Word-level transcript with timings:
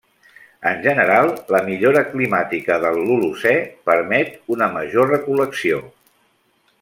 En 0.69 0.79
general, 0.85 1.29
la 1.55 1.59
millora 1.67 2.01
climàtica 2.15 2.79
de 2.85 2.93
l'Holocè 2.97 3.53
permet 3.93 4.33
una 4.57 4.71
major 4.79 5.13
recol·lecció. 5.15 5.83